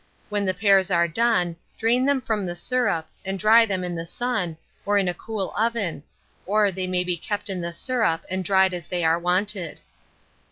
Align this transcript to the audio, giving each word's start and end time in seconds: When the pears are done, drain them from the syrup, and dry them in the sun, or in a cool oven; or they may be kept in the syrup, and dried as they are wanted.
When 0.29 0.45
the 0.45 0.55
pears 0.55 0.89
are 0.89 1.07
done, 1.07 1.57
drain 1.77 2.05
them 2.05 2.21
from 2.21 2.43
the 2.47 2.55
syrup, 2.55 3.07
and 3.23 3.37
dry 3.37 3.67
them 3.67 3.83
in 3.83 3.93
the 3.93 4.07
sun, 4.07 4.57
or 4.83 4.97
in 4.97 5.07
a 5.07 5.13
cool 5.13 5.53
oven; 5.55 6.01
or 6.47 6.71
they 6.71 6.87
may 6.87 7.03
be 7.03 7.15
kept 7.15 7.51
in 7.51 7.61
the 7.61 7.71
syrup, 7.71 8.23
and 8.27 8.43
dried 8.43 8.73
as 8.73 8.87
they 8.87 9.03
are 9.05 9.19
wanted. 9.19 9.79